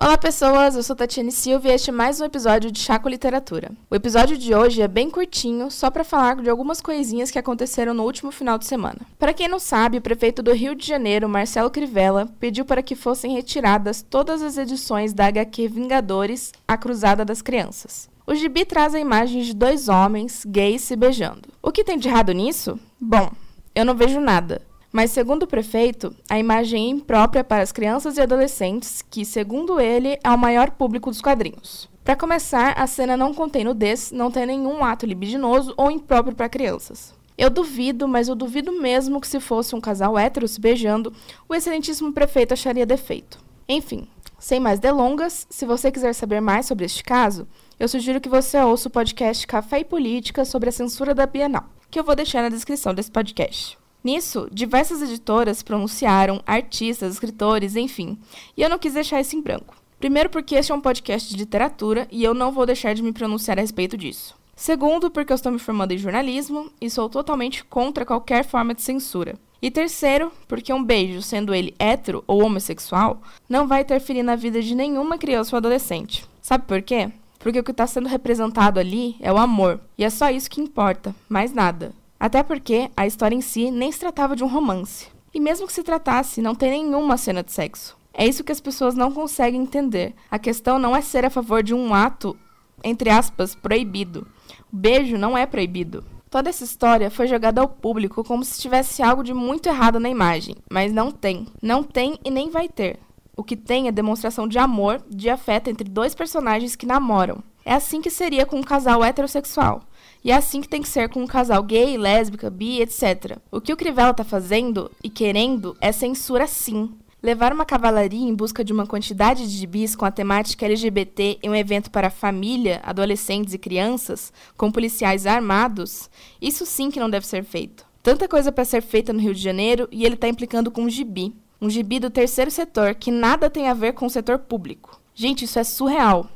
[0.00, 3.72] Olá pessoas, eu sou Tatiane Silva e este é mais um episódio de Chaco Literatura.
[3.90, 7.92] O episódio de hoje é bem curtinho, só para falar de algumas coisinhas que aconteceram
[7.92, 9.00] no último final de semana.
[9.18, 12.94] Para quem não sabe, o prefeito do Rio de Janeiro, Marcelo Crivella, pediu para que
[12.94, 18.08] fossem retiradas todas as edições da HQ Vingadores, A Cruzada das Crianças.
[18.24, 21.48] O gibi traz a imagem de dois homens gays se beijando.
[21.60, 22.78] O que tem de errado nisso?
[23.00, 23.32] Bom,
[23.74, 24.62] eu não vejo nada.
[24.90, 29.78] Mas, segundo o prefeito, a imagem é imprópria para as crianças e adolescentes, que, segundo
[29.78, 31.88] ele, é o maior público dos quadrinhos.
[32.02, 36.48] Para começar, a cena não contém nudez, não tem nenhum ato libidinoso ou impróprio para
[36.48, 37.14] crianças.
[37.36, 41.12] Eu duvido, mas eu duvido mesmo que se fosse um casal hétero se beijando,
[41.48, 43.38] o excelentíssimo prefeito acharia defeito.
[43.68, 44.08] Enfim,
[44.38, 47.46] sem mais delongas, se você quiser saber mais sobre este caso,
[47.78, 51.66] eu sugiro que você ouça o podcast Café e Política sobre a censura da Bienal,
[51.90, 53.78] que eu vou deixar na descrição desse podcast.
[54.02, 58.18] Nisso, diversas editoras pronunciaram, artistas, escritores, enfim,
[58.56, 59.76] e eu não quis deixar isso em branco.
[59.98, 63.12] Primeiro, porque este é um podcast de literatura e eu não vou deixar de me
[63.12, 64.36] pronunciar a respeito disso.
[64.54, 68.82] Segundo, porque eu estou me formando em jornalismo e sou totalmente contra qualquer forma de
[68.82, 69.36] censura.
[69.60, 74.62] E terceiro, porque um beijo, sendo ele hétero ou homossexual, não vai interferir na vida
[74.62, 76.24] de nenhuma criança ou adolescente.
[76.40, 77.10] Sabe por quê?
[77.40, 80.60] Porque o que está sendo representado ali é o amor, e é só isso que
[80.60, 81.92] importa, mais nada.
[82.18, 85.08] Até porque a história em si nem se tratava de um romance.
[85.32, 87.96] E mesmo que se tratasse, não tem nenhuma cena de sexo.
[88.12, 90.14] É isso que as pessoas não conseguem entender.
[90.30, 92.36] A questão não é ser a favor de um ato,
[92.82, 94.26] entre aspas, proibido.
[94.72, 96.04] O beijo não é proibido.
[96.28, 100.10] Toda essa história foi jogada ao público como se tivesse algo de muito errado na
[100.10, 101.46] imagem, mas não tem.
[101.62, 102.98] Não tem e nem vai ter.
[103.36, 107.42] O que tem é demonstração de amor, de afeto entre dois personagens que namoram.
[107.68, 109.82] É assim que seria com um casal heterossexual.
[110.24, 113.36] E é assim que tem que ser com um casal gay, lésbica, bi, etc.
[113.52, 116.90] O que o Crivella tá fazendo e querendo é censura sim.
[117.22, 121.50] Levar uma cavalaria em busca de uma quantidade de gibis com a temática LGBT em
[121.50, 126.08] um evento para família, adolescentes e crianças, com policiais armados,
[126.40, 127.84] isso sim que não deve ser feito.
[128.02, 130.90] Tanta coisa para ser feita no Rio de Janeiro e ele está implicando com um
[130.90, 131.34] gibi.
[131.60, 134.98] Um gibi do terceiro setor que nada tem a ver com o setor público.
[135.14, 136.30] Gente, isso é surreal.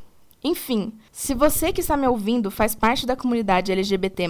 [0.45, 4.29] Enfim, se você que está me ouvindo faz parte da comunidade LGBT,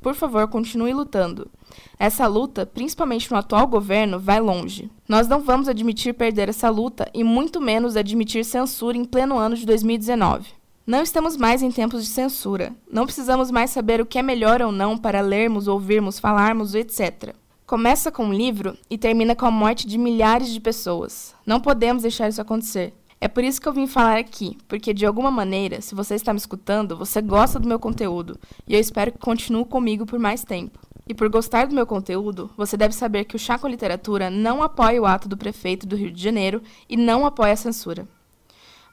[0.00, 1.50] por favor, continue lutando.
[1.98, 4.90] Essa luta, principalmente no atual governo, vai longe.
[5.08, 9.56] Nós não vamos admitir perder essa luta e muito menos admitir censura em pleno ano
[9.56, 10.60] de 2019.
[10.86, 12.72] Não estamos mais em tempos de censura.
[12.90, 17.34] Não precisamos mais saber o que é melhor ou não para lermos, ouvirmos, falarmos, etc.
[17.66, 21.34] Começa com um livro e termina com a morte de milhares de pessoas.
[21.46, 22.92] Não podemos deixar isso acontecer.
[23.20, 26.32] É por isso que eu vim falar aqui, porque de alguma maneira, se você está
[26.32, 30.42] me escutando, você gosta do meu conteúdo e eu espero que continue comigo por mais
[30.42, 30.78] tempo.
[31.06, 35.02] E por gostar do meu conteúdo, você deve saber que o Chaco Literatura não apoia
[35.02, 38.08] o ato do prefeito do Rio de Janeiro e não apoia a censura.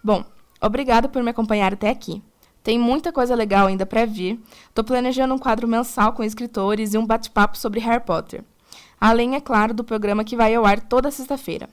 [0.04, 0.26] Bom,
[0.60, 2.22] obrigado por me acompanhar até aqui.
[2.64, 4.40] Tem muita coisa legal ainda para vir.
[4.68, 8.44] Estou planejando um quadro mensal com escritores e um bate-papo sobre Harry Potter.
[9.00, 11.70] Além, é claro, do programa que vai ao ar toda sexta-feira.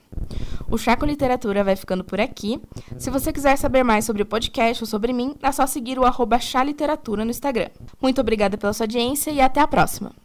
[0.69, 2.59] O Chaco Literatura vai ficando por aqui.
[2.97, 6.05] Se você quiser saber mais sobre o podcast ou sobre mim, é só seguir o
[6.05, 7.69] arroba Literatura no Instagram.
[8.01, 10.15] Muito obrigada pela sua audiência e até a próxima!